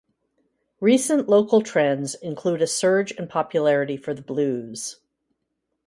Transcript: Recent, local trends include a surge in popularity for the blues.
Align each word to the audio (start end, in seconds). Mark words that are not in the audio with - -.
Recent, 0.79 1.29
local 1.29 1.61
trends 1.61 2.15
include 2.15 2.63
a 2.63 2.65
surge 2.65 3.11
in 3.11 3.27
popularity 3.27 3.97
for 3.97 4.15
the 4.15 4.23
blues. 4.23 4.99